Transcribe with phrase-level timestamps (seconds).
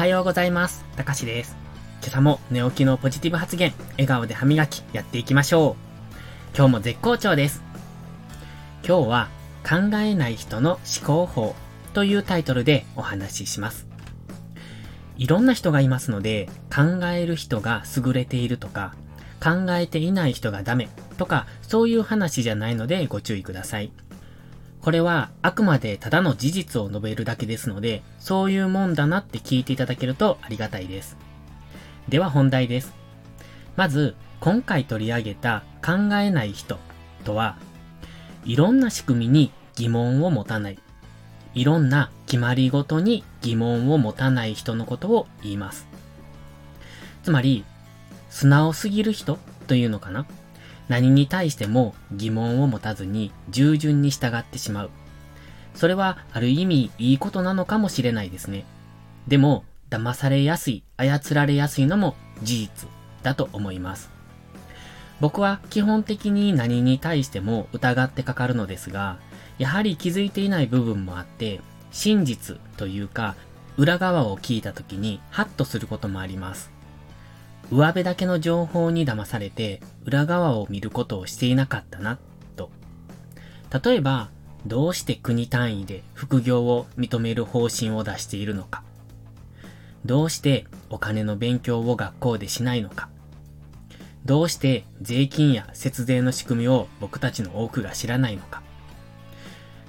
[0.00, 0.82] はようございます。
[0.96, 1.58] たかしです。
[2.00, 5.76] 今朝も寝起きのポジティブ発言、笑顔で歯磨きやっていきましょ
[6.12, 6.56] う。
[6.56, 7.62] 今日も絶好調です。
[8.82, 9.28] 今日は
[9.62, 11.54] 考えない人の思考法
[11.92, 13.86] というタイトルでお話しします。
[15.18, 18.94] いろんな人がいますので、考える人が優れているとか、
[19.38, 20.88] 考えていない人がダメ
[21.18, 23.92] とか、そういう話じゃないのでご注意ください。
[24.82, 31.16] これはあくまでただの事実を述べるだけですので、そういうもんだなって聞いていただけるとありがたいです。
[32.08, 32.94] では本題です。
[33.76, 36.78] まず、今回取り上げた考えない人
[37.24, 37.58] とは、
[38.44, 40.78] いろんな仕組みに疑問を持たない。
[41.52, 45.86] いろんな決まりごとに疑問を持たない人のことを言います。
[47.22, 47.64] つまり、
[48.30, 50.24] 素直すぎる人というのかな
[50.90, 54.90] 何に対しても疑問を持たずに従順に従ってしまう。
[55.76, 58.64] それはある意味いいことなのかもしれないですね。
[59.28, 62.88] でも、騙されやすい、操られやすいのも事実
[63.22, 64.10] だと思います。
[65.20, 69.18] 僕は基本的に何に対しても疑ってかかるのですが、
[69.58, 71.60] やはり気づいていない部分もあって、
[71.92, 73.36] 真実というか、
[73.76, 76.79] 裏側を聞いた時にハッとすることもあります。
[77.70, 82.18] 上辺だけの情報に騙されて裏側を見ることをしていなかったな、
[82.56, 82.70] と。
[83.82, 84.30] 例えば、
[84.66, 88.82] どうして国単位で副業を認める方針を出しているのか。
[90.04, 93.08] どうしてお金の勉強を学校でしないのか。
[94.24, 98.62] どうして税金や節税の仕組みを僕たちの多くが知らないのか。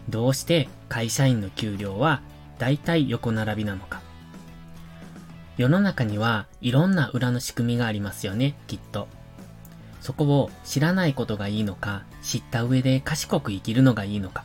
[0.10, 2.22] どうして会社員の給料は
[2.60, 4.01] 大体横並びなのか。
[5.62, 9.08] 世の中にはいろんな裏の仕組みがありますよね、きっと。
[10.00, 14.44] そこを知らないことがいいのか、知った上で賢く生きるのがいいのか。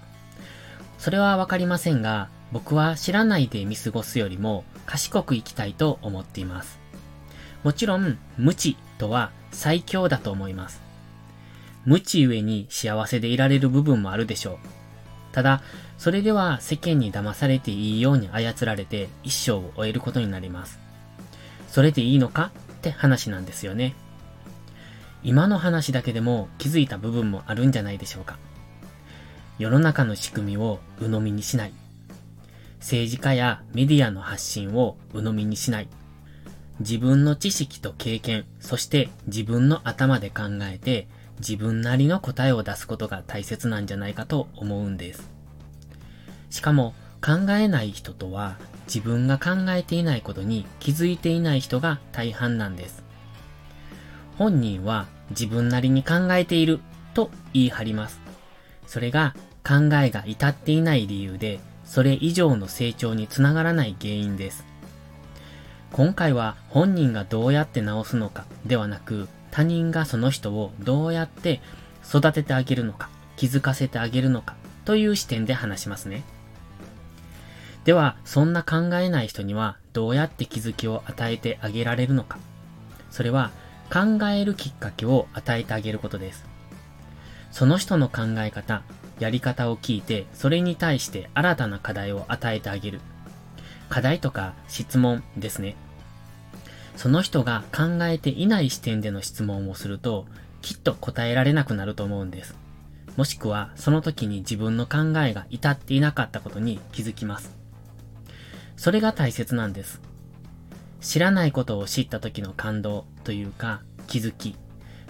[0.99, 6.79] それはわかりませんが、僕は知らないで見過ごすよりも賢く生きたいと思っています。
[7.65, 10.83] もちろん、無知とは最強だと思います。
[11.87, 14.57] 無知ゆえに幸せでいられる部分もあるでしょう。
[15.33, 15.63] ただ、
[15.97, 20.85] それでは世間に騙されていいように操られて一生を終えることになります。
[21.69, 23.95] それでいいのかって話なんですよね。
[25.23, 28.39] 今の話だけでも気づいた部分もあるんじゃないでしょうか。
[29.59, 31.73] 世の中の仕組みを鵜呑みにしない。
[32.79, 35.89] 政治家やメディアの発信を鵜呑みにしない。
[36.79, 45.29] 自分の知識と経験、そして自分の頭で考えて自分なりの答えを出すことが大切なんじゃないかと思うんです。
[46.51, 46.95] しかも
[47.27, 48.57] 考えない人とは
[48.87, 53.03] 自分が考えていないことに気づいていない人が大半なんです。
[54.39, 56.79] 本人は自分なりに考えている
[57.15, 58.21] と言い張ります。
[58.87, 59.35] それが
[59.67, 64.65] 考えが至っていない理由で、それ以上の成長につながらない原因です。
[65.91, 71.61] 今回は本人がどうやって直すのかではなく、他人がその人をどうやって
[72.09, 74.55] 育ててあげるのか、気づかせてあげるのか
[74.85, 76.23] という視点で話しますね。
[77.87, 82.37] では、そんな考えない人にはどうやって気づきを与えてあげられるのか。
[83.13, 83.53] それは
[83.93, 86.45] 考えるきっかけを与えてあげることです。
[87.53, 88.83] その人の考え方、
[89.21, 93.01] やり方を聞いて、それに対して新たな課題を与えてあげる。
[93.89, 95.77] 課題とか質問ですね。
[96.97, 100.27] その人が考えていない視点での質問をすると、
[100.61, 102.57] きっと答えられなくなると思うんです。
[103.17, 107.56] もしくは、その時に自分の考えが至っていなかったことに気づきます。
[108.77, 110.01] それが大切なんです。
[111.01, 114.57] 知らないことを知った時の感動というか気づき、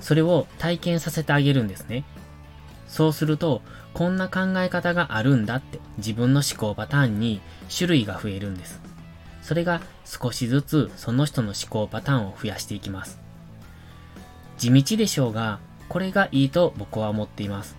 [0.00, 2.04] それを体験させてあげるんですね。
[2.87, 3.62] そうすると、
[3.94, 7.41] こんな考え方があるんだって自分の思考パターンに
[7.75, 8.81] 種類が増えるんです。
[9.43, 13.19] それが少しずつその人の思考パターンを増やしていきます。
[14.59, 17.77] 地道でしょうが、これがいいと僕は思っています。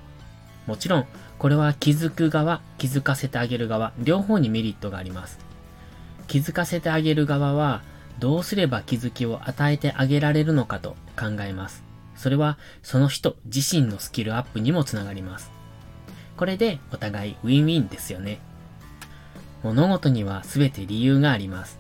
[0.65, 1.05] もちろん、
[1.37, 5.46] これは気づく側、気づかせてあげる側、両方にメリットがあります。
[6.27, 7.81] 気づかせてあげる側は、
[8.19, 11.83] どうすれば気づきを与えてあげられるのかと考えます。
[12.15, 15.51] それは、その人自身のスキルアップにもつながります。
[16.35, 18.39] これでお互いウィンウィンですよね。
[19.63, 21.79] 物事には全て理由があります。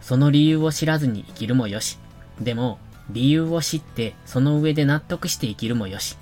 [0.00, 1.98] その理由を知らずに生きるもよし。
[2.40, 2.78] でも、
[3.10, 6.16] 理由を知ってその上で納得して生きるもよし。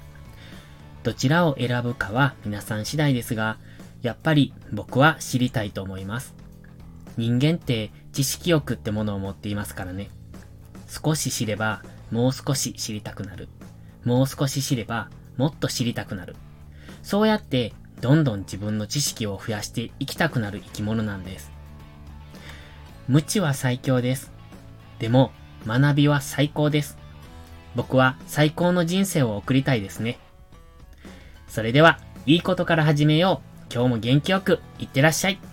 [1.02, 3.56] どちらを選ぶかは皆さん次第ですが、
[4.02, 6.41] やっぱり僕は知りたいと思います。
[7.16, 10.10] 人間って知識欲ってものを持っていますからね。
[10.88, 13.48] 少し知ればもう少し知りたくなる。
[14.04, 16.36] もう少し知ればもっと知りたくなる。
[17.02, 21.52] そうやってどんどん自分の知識を増やしていきたくなる生き物なんです。
[23.08, 24.32] 無知は最強です。
[24.98, 25.32] でも、
[25.66, 26.98] 学びは最高です。
[27.74, 30.18] 僕は最高の人生を送りたいですね。
[31.48, 33.72] それでは、いいことから始めよう。
[33.72, 35.51] 今日も元気よく、いってらっしゃい。